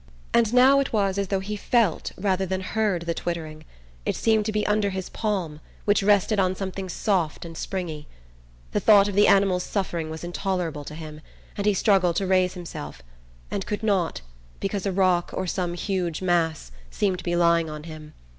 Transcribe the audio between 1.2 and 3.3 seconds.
though he felt rather than heard the